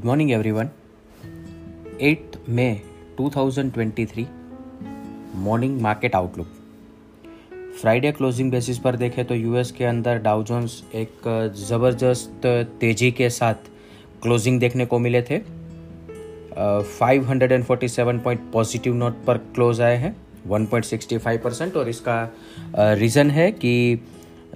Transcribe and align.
Good 0.00 0.06
morning 0.06 0.30
everyone 0.30 0.68
8 2.02 2.36
मई 2.48 2.76
2023 3.20 4.24
morning 5.36 5.80
market 5.80 6.14
outlook 6.14 6.46
Friday 7.80 8.12
closing 8.12 8.50
basis 8.50 8.78
पर 8.78 8.96
देखें 8.96 9.24
तो 9.24 9.34
यूएस 9.34 9.72
के 9.72 9.84
अंदर 9.84 10.18
डाउ 10.18 10.42
जोन्स 10.42 10.82
एक 10.94 11.28
ज़बरदस्त 11.68 12.46
तेज़ी 12.80 13.10
के 13.10 13.30
साथ 13.30 13.68
क्लोजिंग 14.22 14.60
देखने 14.60 14.86
को 14.86 14.98
मिले 14.98 15.22
थे। 15.22 15.38
Five 16.98 17.28
hundred 17.28 17.52
and 17.52 17.64
forty 17.64 17.88
seven 17.88 18.18
point 18.18 18.50
positive 18.52 18.94
note 18.94 19.24
पर 19.24 19.38
क्लोज 19.54 19.80
आए 19.80 19.96
हैं 19.96 20.16
1.65 20.50 21.38
परसेंट 21.38 21.76
और 21.76 21.88
इसका 21.88 22.18
रीज़न 22.76 23.30
है 23.30 23.52
कि 23.52 24.00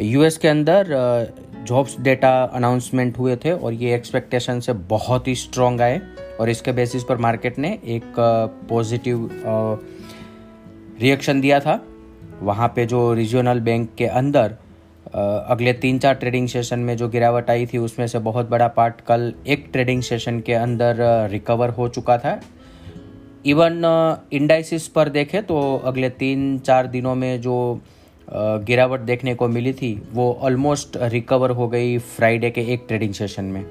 यूएस 0.00 0.38
के 0.38 0.48
अंदर 0.48 0.94
जॉब्स 1.64 1.96
डेटा 2.00 2.30
अनाउंसमेंट 2.44 3.18
हुए 3.18 3.36
थे 3.36 3.52
और 3.52 3.72
ये 3.72 3.94
एक्सपेक्टेशन 3.94 4.60
से 4.60 4.72
बहुत 4.72 5.28
ही 5.28 5.34
स्ट्रॉन्ग 5.34 5.82
आए 5.82 6.00
और 6.40 6.50
इसके 6.50 6.72
बेसिस 6.72 7.04
पर 7.04 7.16
मार्केट 7.18 7.58
ने 7.58 7.78
एक 7.86 8.14
पॉजिटिव 8.68 9.28
रिएक्शन 11.00 11.40
दिया 11.40 11.60
था। 11.60 11.80
वहाँ 12.42 12.68
पे 12.76 12.86
जो 12.86 13.12
रीजनल 13.14 13.60
बैंक 13.60 13.94
के 13.98 14.06
अंदर 14.06 14.56
अगले 15.14 15.72
तीन 15.72 15.98
चार 15.98 16.14
ट्रेडिंग 16.14 16.48
सेशन 16.48 16.78
में 16.78 16.96
जो 16.96 17.08
गिरावट 17.08 17.50
आई 17.50 17.66
थी, 17.66 17.78
उसमें 17.78 18.06
से 18.06 18.18
बहुत 18.18 18.48
बड़ा 18.50 18.68
पार्ट 18.68 19.00
कल 19.00 19.32
एक 19.46 19.68
ट्रेडिंग 19.72 20.02
सेशन 20.02 20.40
के 20.40 20.54
अंदर 20.54 20.96
रिकवर 21.30 21.70
हो 21.70 21.88
चुका 21.88 22.18
था। 22.18 22.40
इवन 23.46 23.82
इंडाइसिस 24.32 24.86
पर 24.88 25.08
देखें 25.08 25.42
तो 25.42 25.60
अगले 25.84 26.10
तीन 26.10 26.58
चार 26.58 26.86
दिनों 26.86 27.14
में 27.14 27.40
जो 27.40 27.80
गिरावट 28.34 29.00
देखने 29.00 29.34
को 29.34 29.48
मिली 29.48 29.72
थी। 29.72 29.94
वो 30.12 30.32
ऑलमोस्ट 30.42 30.96
रिकवर 31.02 31.50
हो 31.50 31.68
गई 31.68 31.96
फ्राइडे 31.98 32.50
के 32.50 32.60
एक 32.72 32.84
ट्रेडिंग 32.88 33.14
सेशन 33.14 33.44
में। 33.44 33.64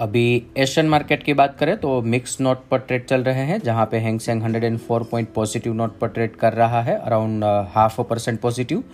अभी 0.00 0.42
एशियन 0.58 0.88
मार्केट 0.88 1.22
की 1.22 1.34
बात 1.34 1.56
करें 1.58 1.76
तो 1.76 2.00
मिक्स 2.02 2.40
नोट 2.40 2.58
पर 2.70 2.78
ट्रेड 2.78 3.04
चल 3.06 3.22
रहे 3.22 3.44
हैं, 3.44 3.58
जहाँ 3.60 3.86
पे 3.86 3.96
Hang Seng 3.98 4.42
104 4.42 5.04
point 5.04 5.28
positive 5.34 5.74
note 5.74 5.98
पर 5.98 6.08
ट्रेड 6.08 6.36
कर 6.36 6.52
रहा 6.52 6.82
है 6.82 6.96
around 6.96 7.44
half 7.74 8.00
percent 8.00 8.40
positive 8.40 8.84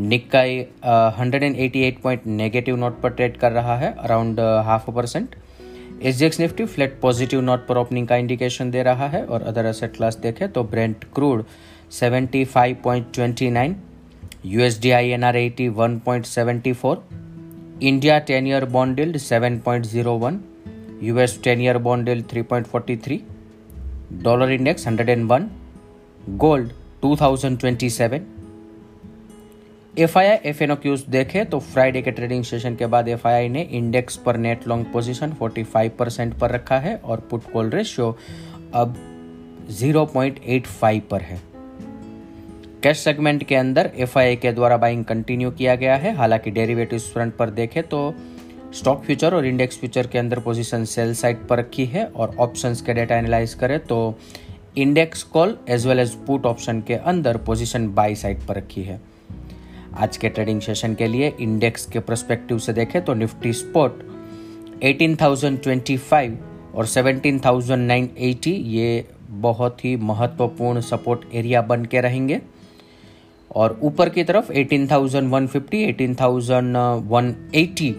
Nikkei 0.00 0.58
hundred 1.18 1.42
and 1.42 1.56
eighty 1.56 1.82
eight 1.82 2.00
point 2.02 2.26
negative 2.26 2.76
note 2.76 3.00
पर 3.00 3.10
ट्रेड 3.10 3.36
कर 3.36 3.52
रहा 3.52 3.76
है 3.76 3.94
अराउंड 3.94 4.40
हाफ़ 4.64 4.90
परसेंट 4.90 5.34
एस 6.02 6.40
निफ्टी 6.40 6.64
फ्लैट 6.64 6.98
पॉजिटिव 7.00 7.40
नोट 7.40 7.66
पर 7.66 7.76
ओपनिंग 7.76 8.08
का 8.08 8.16
इंडिकेशन 8.16 8.70
दे 8.70 8.82
रहा 8.82 9.08
है, 9.08 9.24
और 9.24 9.42
अदर 9.42 9.66
एसेट 9.66 9.96
क्लास 9.96 10.16
देखें 10.16 10.48
तो 10.48 10.64
Brent 10.64 11.04
crude 11.14 11.44
75.29 11.96 13.74
USD 14.54 14.86
INR 15.00 15.34
81.74 15.40 16.96
India 17.90 18.16
10 18.30 18.46
year 18.52 18.64
bond 18.76 18.98
yield 18.98 19.16
7.01 19.26 20.40
US 21.12 21.32
10 21.48 21.64
year 21.66 21.78
bond 21.86 22.08
yield 22.08 22.24
3.43 22.34 23.20
dollar 24.24 24.48
index 24.56 24.76
101 24.92 25.46
gold 26.44 26.72
2027 27.02 28.20
F 29.98 30.18
I 30.18 30.26
I 30.26 30.38
F 30.50 30.62
N 30.64 30.70
O 30.72 30.74
cues 30.82 31.02
देखे 31.10 31.44
तो 31.50 31.58
फ्राइडे 31.72 32.00
के 32.02 32.10
ट्रेडिंग 32.10 32.44
सेशन 32.44 32.76
के 32.76 32.86
बाद 32.94 33.08
एफ़ 33.08 33.26
आई 33.28 33.34
आई 33.34 33.48
ने 33.48 33.62
इंडेक्स 33.78 34.16
पर 34.24 34.36
net 34.36 34.66
long 34.68 34.86
position 34.92 35.32
45 35.42 35.90
percent 35.98 36.34
पर 36.38 36.50
रखा 36.50 36.78
है 36.86 36.96
और 36.96 37.20
पुट 37.30 37.42
कॉल 37.52 37.70
रेशियो 37.70 38.06
अब 38.74 38.96
0.85 39.82 41.00
पर 41.10 41.20
है। 41.22 41.53
कैश 42.84 42.98
सेगमेंट 42.98 43.42
के 43.42 43.54
अंदर 43.54 43.90
एफ़ 43.96 44.14
के 44.40 44.50
द्वारा 44.52 44.76
बाइंग 44.76 45.04
कंटिन्यू 45.04 45.50
किया 45.50 45.74
गया 45.74 45.94
है। 45.96 46.14
हालाँकि 46.16 46.50
डेरिवेटिव 46.50 46.98
फ्रंट 46.98 47.34
पर 47.36 47.50
देखें 47.50 47.82
तो 47.82 48.14
स्टॉक 48.74 49.02
फ्यूचर 49.04 49.34
और 49.34 49.46
इंडेक्स 49.46 49.78
फ्यूचर 49.78 50.06
के 50.06 50.18
अंदर 50.18 50.40
पोजीशन 50.40 50.84
सेल 50.84 51.14
साइड 51.14 51.46
पर 51.48 51.58
रखी 51.58 51.84
है 51.84 52.04
और 52.06 52.36
ऑप्शंस 52.38 52.82
के 52.82 52.94
डेटा 52.94 53.16
एनालाइज 53.16 53.54
करें 53.54 53.78
तो 53.80 54.18
index 54.76 55.22
call 55.22 55.56
as 55.68 55.86
well 55.86 56.00
as 56.00 56.14
put 56.26 56.46
option 56.46 56.80
के 56.80 56.94
अंदर 56.94 57.36
पोजीशन 57.46 57.88
बाई 57.94 58.14
साइड 58.14 58.46
पर 58.46 58.56
रखी 58.56 58.82
है। 58.82 59.00
आज 59.96 60.16
के 60.16 60.28
ट्रेडिंग 60.28 60.60
सेशन 60.60 60.94
के 60.94 61.06
लिए 61.06 61.32
इंडेक्स 61.40 61.86
के 61.86 62.00
प्रस्पेक्टिव 62.00 62.58
से 62.58 62.72
देखें 62.72 63.00
तो 63.04 63.14
निफ्टी 63.14 63.52
स्पॉट 63.52 64.02
18,025 64.84 66.30
और 66.74 66.86
17,980 66.86 68.58
ये 68.70 69.04
बहुत 69.30 69.84
ही 69.84 69.96
महत्वपूर्ण 69.96 70.80
सपोर्ट 70.82 71.24
एरिया 71.34 71.62
बन 71.62 71.84
के 71.84 72.00
रहेंगे। 72.00 72.40
और 73.54 73.78
ऊपर 73.82 74.08
की 74.08 74.24
तरफ़ 74.24 74.52
18,150, 74.52 75.84
18,180 75.84 77.94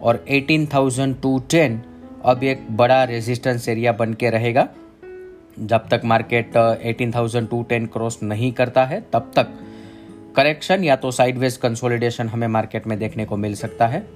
और 0.00 0.24
18,210 0.28 1.80
अब 2.24 2.44
एक 2.44 2.66
बड़ा 2.70 3.04
रेजिस्टेंस 3.04 3.68
एरिया 3.68 3.92
बन 3.92 4.14
के 4.14 4.30
रहेगा। 4.30 4.68
जब 5.58 5.88
तक 5.88 6.00
मार्केट 6.04 6.56
18,210 6.56 7.86
क्रॉस 7.92 8.22
नहीं 8.22 8.52
करता 8.52 8.84
है 8.84 9.04
तब 9.12 9.32
तक 9.36 9.48
करेक्शन 10.36 10.84
या 10.84 10.96
तो 10.96 11.10
साइडवेज 11.10 11.56
कंसोलिडेशन 11.56 12.28
हमें 12.28 12.48
मार्केट 12.48 12.86
में 12.86 12.98
देखने 12.98 13.24
को 13.24 13.36
मिल 13.36 13.54
सकता 13.54 13.86
है। 13.86 14.06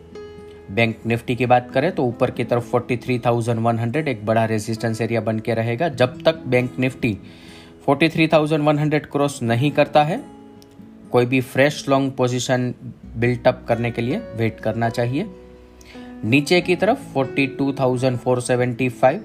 बैंक 0.70 0.96
निफ्टी 1.06 1.36
की 1.36 1.46
बात 1.46 1.70
करें 1.70 1.92
तो 1.92 2.04
ऊपर 2.04 2.30
की 2.30 2.44
तरफ़ 2.44 2.70
43,100 2.70 4.08
एक 4.08 4.26
बड़ा 4.26 4.44
रेजिस्टेंस 4.44 5.00
एरिया 5.00 5.20
बन 5.20 5.38
के 5.38 5.54
रहेगा। 5.54 5.88
जब 5.88 6.22
तक 6.22 6.42
बैंक 6.46 6.78
निफ्टी 6.78 7.18
43,100 7.88 9.06
क्रॉस 9.06 9.42
नहीं 9.42 9.70
करता 9.70 10.04
है 10.04 10.35
कोई 11.12 11.26
भी 11.26 11.40
फ्रेश 11.40 11.88
लॉन्ग 11.88 12.12
पोजीशन 12.12 12.74
बिल्टअप 13.16 13.64
करने 13.68 13.90
के 13.90 14.02
लिए 14.02 14.18
वेट 14.36 14.60
करना 14.60 14.88
चाहिए। 14.88 15.26
नीचे 16.24 16.60
की 16.60 16.76
तरफ़ 16.76 16.98
42,475 17.14 19.20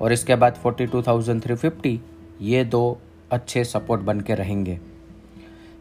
और 0.00 0.12
इसके 0.12 0.34
बाद 0.34 0.56
42,350 0.56 2.00
ये 2.40 2.64
दो 2.64 2.98
अच्छे 3.32 3.64
सपोर्ट 3.64 4.02
बन 4.02 4.20
के 4.20 4.34
रहेंगे। 4.34 4.78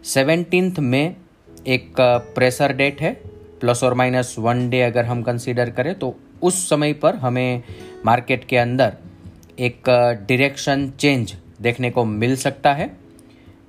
सेवनटीन्थ 0.04 0.80
में 0.80 1.16
एक 1.68 1.94
प्रेशर 2.36 2.74
डेट 2.74 3.02
है 3.02 3.22
प्लस 3.62 3.84
और 3.84 3.94
माइनस 3.94 4.36
वन 4.40 4.70
डे 4.70 4.82
अगर 4.82 5.06
हम 5.06 5.24
कंसीडर 5.24 5.70
करें 5.70 5.96
तो 5.96 6.16
उस 6.42 6.70
समय 6.70 6.94
पर 6.94 7.16
हमें 7.16 7.64
मार्केट 8.06 8.46
के 8.46 8.58
अंदर 8.58 8.94
एक 9.60 9.82
डायरेक्शन 10.30 10.92
चेंज 11.00 11.36
देखने 11.62 11.92
को 11.92 12.06
मिल 12.06 12.36
सकता 12.36 12.74
है। 12.74 12.98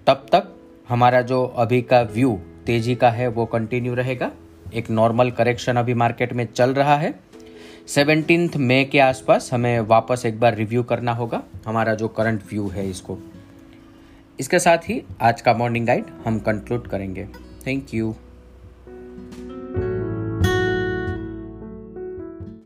तब 0.07 0.27
तक 0.33 0.57
हमारा 0.93 1.21
जो 1.23 1.45
अभी 1.45 1.83
का 1.83 2.03
व्यू 2.03 2.41
तेज़ी 2.67 2.95
का 2.95 3.11
है, 3.11 3.29
वो 3.29 3.47
कंटिन्यू 3.47 3.95
रहेगा। 3.95 4.31
एक 4.75 4.91
नॉर्मल 4.91 5.31
करेक्शन 5.31 5.77
अभी 5.77 5.95
मार्केट 5.95 6.33
में 6.33 6.49
चल 6.53 6.75
रहा 6.75 6.97
है। 6.97 7.15
सेवनटीन 7.87 8.51
मे 8.57 8.85
के 8.85 8.99
आसपास 8.99 9.51
हमें 9.53 9.81
वापस 9.81 10.27
एक 10.27 10.41
बार 10.41 10.55
रिव्यू 10.55 10.83
करना 10.83 11.13
होगा, 11.13 11.43
हमारा 11.67 11.95
जो 11.95 12.09
करंट 12.09 12.43
व्यू 12.51 12.69
है 12.69 12.91
इसको। 12.91 13.19
इसके 14.41 14.59
साथ 14.59 14.79
ही 14.79 15.03
आज 15.21 15.41
का 15.41 15.55
मॉर्निंग 15.55 15.87
गाइड 15.87 16.05
हम 16.25 16.39
कंक्लूड 16.39 16.87
करेंगे। 16.87 17.29
Thank 17.67 17.95
you 17.95 18.15